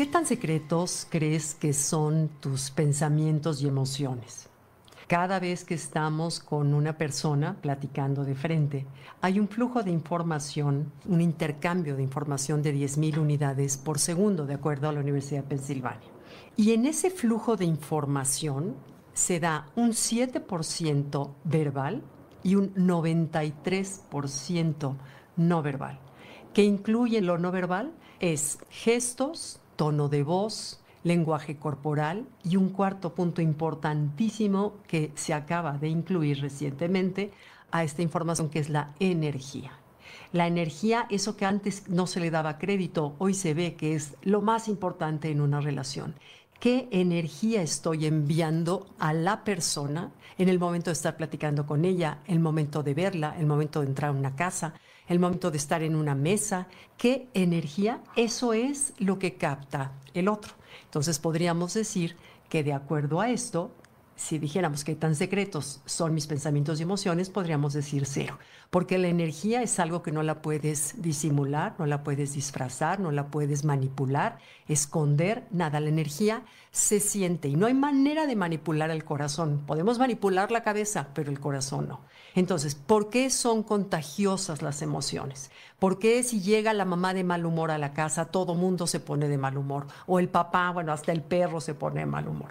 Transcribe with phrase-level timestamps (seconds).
[0.00, 4.48] ¿Qué tan secretos crees que son tus pensamientos y emociones?
[5.06, 8.86] Cada vez que estamos con una persona platicando de frente,
[9.20, 14.54] hay un flujo de información, un intercambio de información de 10.000 unidades por segundo, de
[14.54, 16.08] acuerdo a la Universidad de Pensilvania.
[16.56, 18.76] Y en ese flujo de información
[19.12, 22.02] se da un 7% verbal
[22.42, 24.96] y un 93%
[25.36, 25.98] no verbal.
[26.54, 27.92] ¿Qué incluye lo no verbal?
[28.18, 35.78] Es gestos, tono de voz, lenguaje corporal y un cuarto punto importantísimo que se acaba
[35.78, 37.32] de incluir recientemente
[37.70, 39.72] a esta información que es la energía.
[40.32, 44.16] La energía, eso que antes no se le daba crédito, hoy se ve que es
[44.20, 46.14] lo más importante en una relación.
[46.60, 52.18] ¿Qué energía estoy enviando a la persona en el momento de estar platicando con ella,
[52.26, 54.74] el momento de verla, el momento de entrar a una casa,
[55.10, 56.68] el momento de estar en una mesa?
[56.96, 58.00] ¿Qué energía?
[58.16, 60.54] Eso es lo que capta el otro.
[60.84, 62.16] Entonces podríamos decir
[62.48, 63.72] que de acuerdo a esto,
[64.20, 69.08] si dijéramos que tan secretos son mis pensamientos y emociones, podríamos decir cero, porque la
[69.08, 73.64] energía es algo que no la puedes disimular, no la puedes disfrazar, no la puedes
[73.64, 74.36] manipular,
[74.68, 75.80] esconder, nada.
[75.80, 79.62] La energía se siente y no hay manera de manipular el corazón.
[79.66, 82.02] Podemos manipular la cabeza, pero el corazón no.
[82.34, 85.50] Entonces, ¿por qué son contagiosas las emociones?
[85.80, 89.00] ¿Por qué si llega la mamá de mal humor a la casa, todo mundo se
[89.00, 89.86] pone de mal humor?
[90.06, 92.50] O el papá, bueno, hasta el perro se pone de mal humor.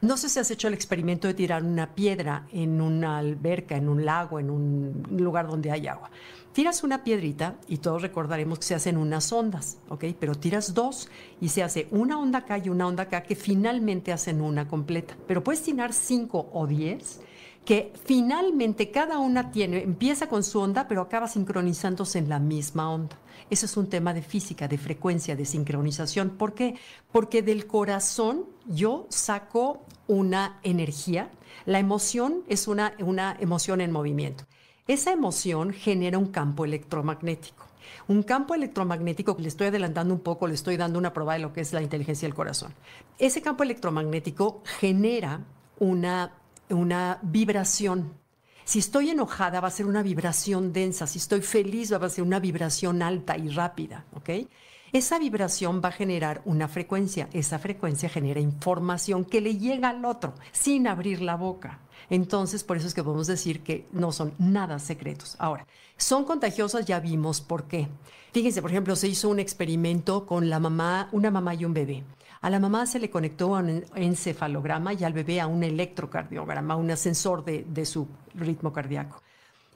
[0.00, 3.90] No sé si has hecho el experimento de tirar una piedra en una alberca, en
[3.90, 6.10] un lago, en un lugar donde hay agua.
[6.54, 10.06] Tiras una piedrita y todos recordaremos que se hacen unas ondas, ¿ok?
[10.18, 14.10] Pero tiras dos y se hace una onda acá y una onda acá que finalmente
[14.10, 15.18] hacen una completa.
[15.26, 17.20] Pero puedes tirar cinco o diez
[17.64, 22.90] que finalmente cada una tiene, empieza con su onda, pero acaba sincronizándose en la misma
[22.90, 23.16] onda.
[23.50, 26.30] Eso es un tema de física, de frecuencia, de sincronización.
[26.30, 26.76] ¿Por qué?
[27.12, 31.30] Porque del corazón yo saco una energía.
[31.66, 34.44] La emoción es una, una emoción en movimiento.
[34.86, 37.66] Esa emoción genera un campo electromagnético.
[38.08, 41.52] Un campo electromagnético, le estoy adelantando un poco, le estoy dando una prueba de lo
[41.52, 42.72] que es la inteligencia del corazón.
[43.18, 45.40] Ese campo electromagnético genera
[45.78, 46.39] una
[46.70, 48.14] una vibración.
[48.64, 52.24] Si estoy enojada va a ser una vibración densa, si estoy feliz va a ser
[52.24, 54.30] una vibración alta y rápida, ¿ok?
[54.92, 60.04] Esa vibración va a generar una frecuencia, esa frecuencia genera información que le llega al
[60.04, 61.80] otro sin abrir la boca.
[62.10, 65.36] Entonces, por eso es que podemos decir que no son nada secretos.
[65.38, 65.64] Ahora,
[65.96, 67.88] son contagiosas, ya vimos por qué.
[68.32, 72.02] Fíjense, por ejemplo, se hizo un experimento con la mamá, una mamá y un bebé.
[72.42, 76.90] A la mamá se le conectó un encefalograma y al bebé a un electrocardiograma, un
[76.90, 79.22] ascensor de, de su ritmo cardíaco.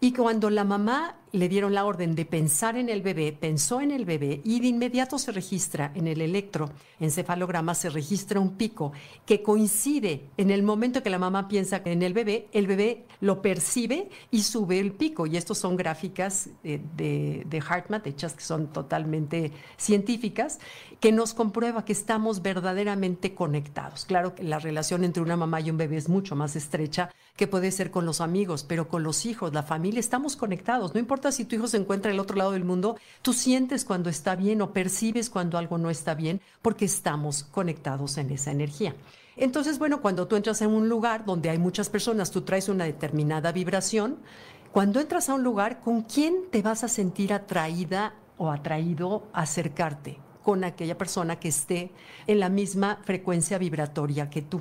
[0.00, 3.90] Y cuando la mamá le dieron la orden de pensar en el bebé, pensó en
[3.90, 8.92] el bebé y de inmediato se registra en el electroencefalograma, se registra un pico
[9.26, 13.40] que coincide en el momento que la mamá piensa en el bebé, el bebé lo
[13.42, 15.26] percibe y sube el pico.
[15.26, 17.62] Y estos son gráficas de, de, de
[18.04, 20.58] hechas que son totalmente científicas,
[21.00, 24.04] que nos comprueba que estamos verdaderamente conectados.
[24.04, 27.46] Claro que la relación entre una mamá y un bebé es mucho más estrecha que
[27.46, 30.94] puede ser con los amigos, pero con los hijos, la familia, estamos conectados.
[30.94, 34.10] No importa si tu hijo se encuentra al otro lado del mundo, tú sientes cuando
[34.10, 38.96] está bien o percibes cuando algo no está bien, porque estamos conectados en esa energía.
[39.36, 42.84] Entonces, bueno, cuando tú entras en un lugar donde hay muchas personas, tú traes una
[42.84, 44.18] determinada vibración.
[44.72, 49.42] Cuando entras a un lugar, ¿con quién te vas a sentir atraída o atraído a
[49.42, 50.18] acercarte?
[50.42, 51.92] Con aquella persona que esté
[52.26, 54.60] en la misma frecuencia vibratoria que tú.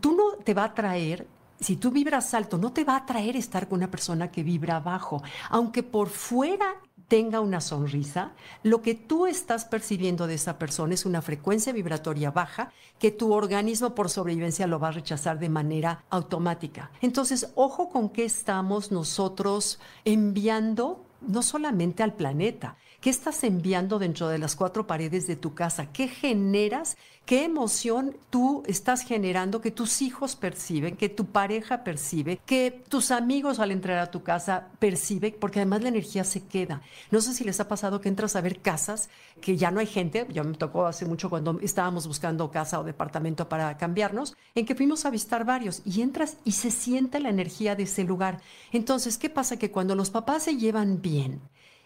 [0.00, 1.26] Tú no te va a atraer
[1.62, 4.80] si tú vibras alto, no te va a atraer estar con una persona que vibra
[4.80, 5.22] bajo.
[5.50, 6.76] Aunque por fuera
[7.08, 12.30] tenga una sonrisa, lo que tú estás percibiendo de esa persona es una frecuencia vibratoria
[12.30, 16.90] baja que tu organismo por sobrevivencia lo va a rechazar de manera automática.
[17.02, 24.28] Entonces, ojo con qué estamos nosotros enviando no solamente al planeta, ¿Qué estás enviando dentro
[24.28, 25.86] de las cuatro paredes de tu casa?
[25.92, 26.96] ¿Qué generas?
[27.26, 33.10] ¿Qué emoción tú estás generando que tus hijos perciben, que tu pareja percibe, que tus
[33.10, 35.34] amigos al entrar a tu casa perciben?
[35.40, 36.80] Porque además la energía se queda.
[37.10, 39.08] No sé si les ha pasado que entras a ver casas
[39.40, 40.24] que ya no hay gente.
[40.32, 44.76] Yo me tocó hace mucho cuando estábamos buscando casa o departamento para cambiarnos, en que
[44.76, 48.40] fuimos a visitar varios y entras y se siente la energía de ese lugar.
[48.70, 49.58] Entonces, ¿qué pasa?
[49.58, 51.40] Que cuando los papás se llevan bien,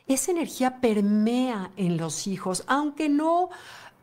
[0.09, 3.51] esa energía permea en los hijos, aunque no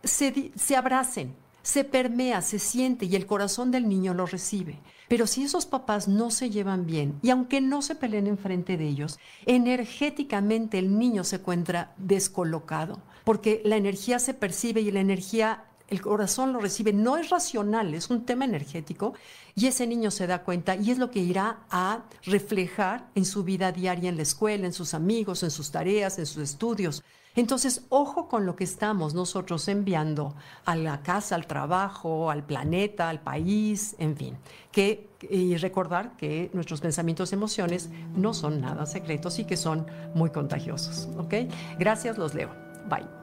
[0.04, 4.80] se, se, abracen, se permea, se siente y el corazón del niño lo recibe.
[5.08, 8.88] Pero si esos papás no se llevan bien y aunque no se peleen enfrente de
[8.88, 15.66] ellos, energéticamente el niño se encuentra descolocado, porque la energía se percibe y la energía
[15.90, 19.14] el corazón lo recibe, no es racional, es un tema energético
[19.56, 23.44] y ese niño se da cuenta y es lo que irá a reflejar en su
[23.44, 27.04] vida diaria en la escuela, en sus amigos, en sus tareas, en sus estudios.
[27.36, 30.36] Entonces, ojo con lo que estamos nosotros enviando
[30.66, 34.38] a la casa, al trabajo, al planeta, al país, en fin.
[34.72, 39.88] Que, y recordar que nuestros pensamientos y emociones no son nada secretos y que son
[40.14, 41.10] muy contagiosos.
[41.18, 41.34] ¿Ok?
[41.80, 42.52] Gracias, los leo.
[42.88, 43.23] Bye.